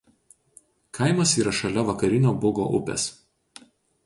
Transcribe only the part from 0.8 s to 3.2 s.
Kaimas yra šalia Vakarinio Bugo upės.